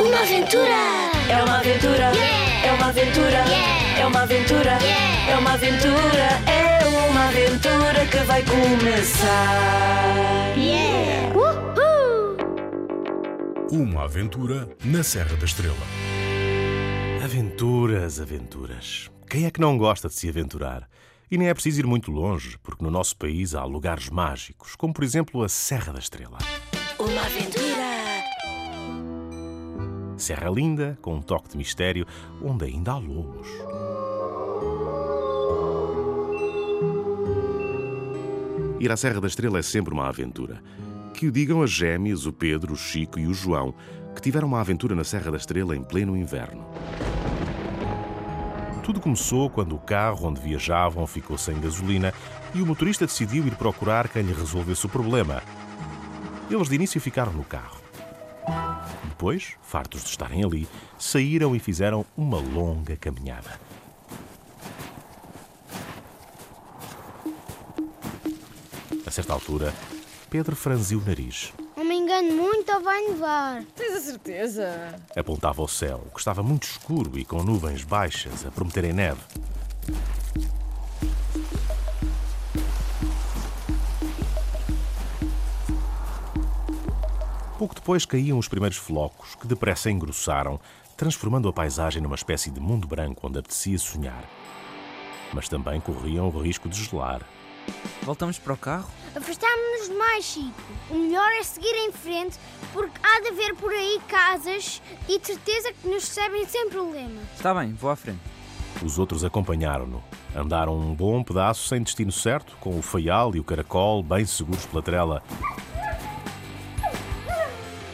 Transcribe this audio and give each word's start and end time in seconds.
Uma 0.00 0.20
aventura! 0.20 1.10
É 1.28 1.42
uma 1.44 1.58
aventura! 1.58 2.10
É 2.64 2.72
uma 2.72 2.86
aventura! 2.86 3.44
É 3.98 4.06
uma 4.06 4.22
aventura! 4.22 4.78
É 5.28 5.36
uma 5.36 5.52
aventura! 5.52 6.28
É 6.46 6.86
uma 7.10 7.28
aventura 7.28 8.06
que 8.10 8.18
vai 8.24 8.42
começar! 8.44 9.28
Yeah! 10.56 11.30
Uma 13.70 14.04
aventura 14.04 14.68
na 14.82 15.02
Serra 15.02 15.36
da 15.36 15.44
Estrela. 15.44 15.76
Aventuras, 17.22 18.20
aventuras. 18.20 19.10
Quem 19.28 19.44
é 19.44 19.50
que 19.50 19.60
não 19.60 19.76
gosta 19.76 20.08
de 20.08 20.14
se 20.14 20.28
aventurar? 20.28 20.88
E 21.30 21.36
nem 21.36 21.48
é 21.48 21.54
preciso 21.54 21.80
ir 21.80 21.86
muito 21.86 22.10
longe, 22.10 22.56
porque 22.62 22.82
no 22.82 22.90
nosso 22.90 23.16
país 23.16 23.54
há 23.54 23.64
lugares 23.64 24.08
mágicos, 24.08 24.74
como 24.74 24.94
por 24.94 25.04
exemplo 25.04 25.42
a 25.42 25.48
Serra 25.48 25.92
da 25.92 25.98
Estrela. 25.98 26.38
Uma 26.98 27.20
aventura! 27.20 27.59
Serra 30.20 30.50
linda, 30.50 30.98
com 31.00 31.14
um 31.14 31.22
toque 31.22 31.50
de 31.50 31.56
mistério, 31.56 32.06
onde 32.42 32.66
ainda 32.66 32.92
há 32.92 32.98
lobos. 32.98 33.48
Ir 38.78 38.90
à 38.90 38.96
Serra 38.96 39.20
da 39.20 39.26
Estrela 39.26 39.58
é 39.58 39.62
sempre 39.62 39.92
uma 39.92 40.08
aventura. 40.08 40.62
Que 41.12 41.26
o 41.26 41.32
digam 41.32 41.62
as 41.62 41.70
gêmeas, 41.70 42.24
o 42.24 42.32
Pedro, 42.32 42.72
o 42.72 42.76
Chico 42.76 43.18
e 43.18 43.26
o 43.26 43.34
João, 43.34 43.74
que 44.14 44.22
tiveram 44.22 44.48
uma 44.48 44.60
aventura 44.60 44.94
na 44.94 45.04
Serra 45.04 45.30
da 45.30 45.36
Estrela 45.36 45.76
em 45.76 45.82
pleno 45.82 46.16
inverno. 46.16 46.66
Tudo 48.82 49.00
começou 49.00 49.48
quando 49.48 49.74
o 49.74 49.78
carro 49.78 50.28
onde 50.28 50.40
viajavam 50.40 51.06
ficou 51.06 51.38
sem 51.38 51.60
gasolina 51.60 52.12
e 52.54 52.60
o 52.60 52.66
motorista 52.66 53.06
decidiu 53.06 53.46
ir 53.46 53.54
procurar 53.54 54.08
quem 54.08 54.22
lhe 54.22 54.32
resolvesse 54.32 54.84
o 54.86 54.88
problema. 54.88 55.42
Eles 56.50 56.68
de 56.68 56.74
início 56.74 57.00
ficaram 57.00 57.32
no 57.32 57.44
carro. 57.44 57.79
Depois, 59.20 59.52
fartos 59.60 60.02
de 60.02 60.08
estarem 60.08 60.42
ali, 60.42 60.66
saíram 60.98 61.54
e 61.54 61.58
fizeram 61.58 62.06
uma 62.16 62.38
longa 62.38 62.96
caminhada. 62.96 63.60
A 69.04 69.10
certa 69.10 69.34
altura, 69.34 69.74
Pedro 70.30 70.56
franziu 70.56 71.00
o 71.00 71.04
nariz. 71.04 71.52
Não 71.76 71.84
me 71.84 71.96
engano 71.96 72.32
muito 72.32 72.72
ou 72.72 72.80
vai 72.80 73.08
nevar? 73.08 73.62
Tens 73.76 73.92
a 73.92 74.00
certeza? 74.00 74.98
Apontava 75.14 75.60
ao 75.60 75.68
céu, 75.68 76.02
que 76.14 76.18
estava 76.18 76.42
muito 76.42 76.62
escuro 76.62 77.18
e 77.18 77.24
com 77.26 77.42
nuvens 77.42 77.84
baixas 77.84 78.46
a 78.46 78.50
prometerem 78.50 78.94
neve. 78.94 79.20
Pouco 87.60 87.74
depois 87.74 88.06
caíam 88.06 88.38
os 88.38 88.48
primeiros 88.48 88.78
flocos, 88.78 89.34
que 89.34 89.46
depressa 89.46 89.90
engrossaram, 89.90 90.58
transformando 90.96 91.46
a 91.46 91.52
paisagem 91.52 92.00
numa 92.00 92.14
espécie 92.14 92.50
de 92.50 92.58
mundo 92.58 92.88
branco 92.88 93.26
onde 93.26 93.38
apetecia 93.38 93.78
sonhar. 93.78 94.24
Mas 95.34 95.46
também 95.46 95.78
corriam 95.78 96.26
o 96.26 96.40
risco 96.40 96.70
de 96.70 96.82
gelar. 96.82 97.20
Voltamos 98.02 98.38
para 98.38 98.54
o 98.54 98.56
carro? 98.56 98.90
Afastámos-nos 99.14 99.88
demais, 99.88 100.24
Chico. 100.24 100.62
O 100.88 100.94
melhor 100.94 101.30
é 101.32 101.42
seguir 101.42 101.74
em 101.86 101.92
frente, 101.92 102.38
porque 102.72 102.98
há 103.02 103.20
de 103.20 103.28
haver 103.28 103.54
por 103.56 103.70
aí 103.70 104.00
casas 104.08 104.80
e 105.06 105.18
de 105.18 105.26
certeza 105.26 105.70
que 105.74 105.86
nos 105.86 106.04
recebem 106.04 106.46
sem 106.46 106.70
problema. 106.70 107.20
Está 107.36 107.52
bem, 107.52 107.74
vou 107.74 107.90
à 107.90 107.96
frente. 107.96 108.20
Os 108.82 108.98
outros 108.98 109.22
acompanharam-no. 109.22 110.02
Andaram 110.34 110.78
um 110.78 110.94
bom 110.94 111.22
pedaço 111.22 111.68
sem 111.68 111.82
destino 111.82 112.10
certo, 112.10 112.56
com 112.58 112.78
o 112.78 112.80
feial 112.80 113.36
e 113.36 113.38
o 113.38 113.44
caracol 113.44 114.02
bem 114.02 114.24
seguros 114.24 114.64
pela 114.64 114.80
trela. 114.80 115.22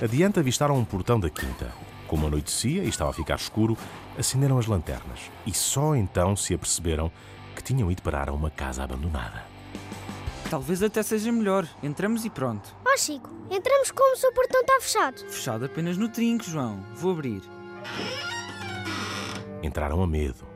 Adiante 0.00 0.38
avistaram 0.38 0.76
um 0.76 0.84
portão 0.84 1.18
da 1.18 1.30
quinta. 1.30 1.72
Como 2.06 2.26
anoitecia 2.26 2.84
e 2.84 2.88
estava 2.88 3.10
a 3.10 3.14
ficar 3.14 3.36
escuro, 3.36 3.76
acenderam 4.18 4.58
as 4.58 4.66
lanternas 4.66 5.20
e 5.46 5.54
só 5.54 5.96
então 5.96 6.36
se 6.36 6.52
aperceberam 6.52 7.10
que 7.54 7.62
tinham 7.62 7.90
ido 7.90 8.02
parar 8.02 8.28
a 8.28 8.32
uma 8.32 8.50
casa 8.50 8.84
abandonada. 8.84 9.44
Talvez 10.50 10.82
até 10.82 11.02
seja 11.02 11.32
melhor. 11.32 11.66
Entramos 11.82 12.26
e 12.26 12.30
pronto. 12.30 12.76
Ó 12.86 12.92
oh, 12.92 12.98
Chico, 12.98 13.30
entramos 13.50 13.90
como 13.90 14.16
se 14.16 14.26
o 14.26 14.32
portão 14.32 14.60
está 14.60 14.80
fechado. 14.80 15.18
Fechado 15.30 15.64
apenas 15.64 15.96
no 15.96 16.10
trinco, 16.10 16.44
João. 16.44 16.84
Vou 16.94 17.12
abrir. 17.12 17.42
Entraram 19.62 20.02
a 20.02 20.06
medo. 20.06 20.46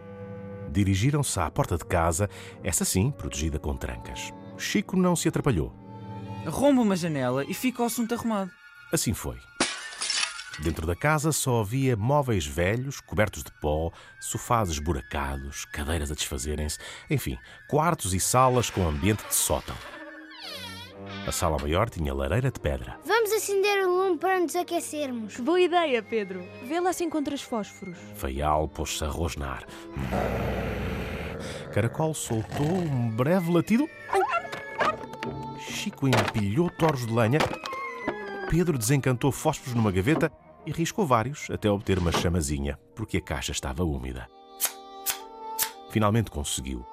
Dirigiram-se 0.70 1.40
à 1.40 1.50
porta 1.50 1.78
de 1.78 1.84
casa, 1.84 2.28
essa 2.62 2.84
sim, 2.84 3.10
protegida 3.10 3.58
com 3.58 3.74
trancas. 3.74 4.32
Chico 4.56 4.96
não 4.96 5.16
se 5.16 5.28
atrapalhou. 5.28 5.74
Arromba 6.46 6.82
uma 6.82 6.94
janela 6.94 7.44
e 7.44 7.54
fica 7.54 7.82
o 7.82 7.86
assunto 7.86 8.14
arrumado. 8.14 8.59
Assim 8.92 9.14
foi. 9.14 9.38
Dentro 10.58 10.86
da 10.86 10.94
casa 10.94 11.32
só 11.32 11.60
havia 11.60 11.96
móveis 11.96 12.44
velhos, 12.44 13.00
cobertos 13.00 13.42
de 13.42 13.50
pó, 13.60 13.90
sofás 14.20 14.68
esburacados, 14.68 15.64
cadeiras 15.64 16.10
a 16.10 16.14
desfazerem-se, 16.14 16.78
enfim, 17.08 17.38
quartos 17.68 18.12
e 18.12 18.20
salas 18.20 18.68
com 18.68 18.86
ambiente 18.86 19.26
de 19.26 19.34
sótão. 19.34 19.76
A 21.26 21.32
sala 21.32 21.56
maior 21.58 21.88
tinha 21.88 22.12
lareira 22.12 22.50
de 22.50 22.60
pedra. 22.60 22.98
Vamos 23.04 23.32
acender 23.32 23.86
o 23.86 23.90
lume 23.90 24.18
para 24.18 24.38
nos 24.38 24.54
aquecermos. 24.54 25.36
Boa 25.38 25.60
ideia, 25.60 26.02
Pedro. 26.02 26.46
Vê 26.64 26.80
lá 26.80 26.92
se 26.92 27.04
encontras 27.04 27.40
fósforos. 27.40 27.96
Feial 28.16 28.68
pôs-se 28.68 29.04
a 29.04 29.08
rosnar. 29.08 29.64
Caracol 31.72 32.12
soltou 32.12 32.66
um 32.66 33.10
breve 33.10 33.50
latido. 33.50 33.88
Chico 35.60 36.06
empilhou 36.06 36.68
torres 36.70 37.06
de 37.06 37.12
lenha. 37.12 37.38
Pedro 38.50 38.76
desencantou 38.76 39.30
fósforos 39.30 39.74
numa 39.74 39.92
gaveta 39.92 40.28
e 40.66 40.72
riscou 40.72 41.06
vários 41.06 41.48
até 41.50 41.70
obter 41.70 42.00
uma 42.00 42.10
chamazinha, 42.10 42.76
porque 42.96 43.18
a 43.18 43.20
caixa 43.20 43.52
estava 43.52 43.84
úmida. 43.84 44.26
Finalmente 45.90 46.32
conseguiu. 46.32 46.84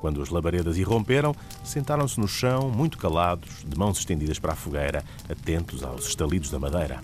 Quando 0.00 0.20
as 0.20 0.28
labaredas 0.28 0.76
irromperam, 0.78 1.32
sentaram-se 1.62 2.18
no 2.18 2.26
chão, 2.26 2.68
muito 2.68 2.98
calados, 2.98 3.64
de 3.64 3.78
mãos 3.78 4.00
estendidas 4.00 4.40
para 4.40 4.52
a 4.52 4.56
fogueira, 4.56 5.04
atentos 5.28 5.84
aos 5.84 6.08
estalidos 6.08 6.50
da 6.50 6.58
madeira. 6.58 7.00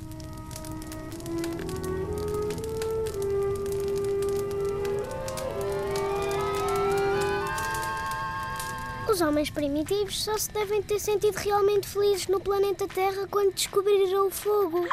Os 9.17 9.23
homens 9.23 9.49
primitivos 9.49 10.23
só 10.23 10.37
se 10.37 10.53
devem 10.53 10.83
ter 10.83 10.99
sentido 10.99 11.37
realmente 11.37 11.89
felizes 11.89 12.27
no 12.27 12.39
planeta 12.39 12.87
Terra 12.87 13.27
quando 13.31 13.55
descobriram 13.55 14.27
o 14.27 14.31
fogo. 14.31 14.87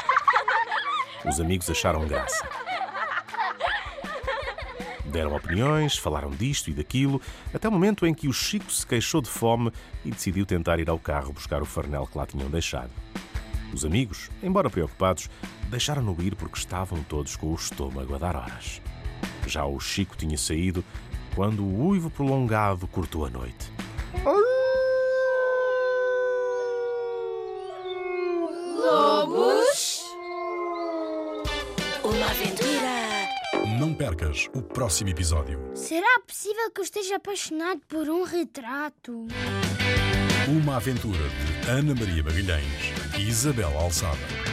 Os 1.25 1.41
amigos 1.41 1.69
acharam 1.69 2.07
graça. 2.07 2.47
Deram 5.03 5.35
opiniões, 5.35 5.97
falaram 5.97 6.29
disto 6.29 6.69
e 6.69 6.73
daquilo, 6.73 7.21
até 7.53 7.67
o 7.67 7.71
momento 7.73 8.07
em 8.07 8.13
que 8.13 8.29
o 8.29 8.31
Chico 8.31 8.71
se 8.71 8.87
queixou 8.87 9.19
de 9.21 9.29
fome 9.29 9.73
e 10.05 10.11
decidiu 10.11 10.45
tentar 10.45 10.79
ir 10.79 10.89
ao 10.89 10.97
carro 10.97 11.33
buscar 11.33 11.61
o 11.61 11.65
farnel 11.65 12.07
que 12.07 12.17
lá 12.17 12.25
tinham 12.25 12.49
deixado. 12.49 12.91
Os 13.73 13.83
amigos, 13.83 14.31
embora 14.41 14.69
preocupados, 14.69 15.29
deixaram-no 15.69 16.15
ir 16.21 16.33
porque 16.35 16.57
estavam 16.57 17.03
todos 17.03 17.35
com 17.35 17.47
o 17.47 17.55
estômago 17.55 18.15
a 18.15 18.17
dar 18.17 18.37
horas. 18.37 18.81
Já 19.45 19.65
o 19.65 19.77
Chico 19.81 20.15
tinha 20.15 20.37
saído 20.37 20.81
quando 21.35 21.61
o 21.61 21.87
uivo 21.87 22.09
prolongado 22.09 22.87
cortou 22.87 23.25
a 23.25 23.29
noite. 23.29 23.82
Lobos! 28.77 30.03
Uma 32.03 32.25
aventura! 32.29 32.93
Não 33.79 33.93
percas 33.93 34.47
o 34.53 34.61
próximo 34.61 35.09
episódio. 35.09 35.59
Será 35.73 36.19
possível 36.27 36.69
que 36.71 36.81
eu 36.81 36.83
esteja 36.83 37.15
apaixonado 37.15 37.81
por 37.87 38.07
um 38.09 38.23
retrato? 38.23 39.27
Uma 40.47 40.77
aventura 40.77 41.17
de 41.17 41.69
Ana 41.69 41.95
Maria 41.95 42.23
Magalhães 42.23 42.93
e 43.17 43.21
Isabel 43.27 43.75
Alçada. 43.77 44.52